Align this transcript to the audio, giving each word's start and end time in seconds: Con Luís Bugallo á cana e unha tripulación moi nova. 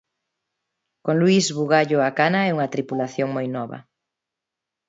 Con 1.05 1.15
Luís 1.21 1.45
Bugallo 1.57 1.97
á 2.07 2.09
cana 2.19 2.41
e 2.49 2.53
unha 2.55 2.71
tripulación 2.73 3.27
moi 3.35 3.47
nova. 3.55 3.77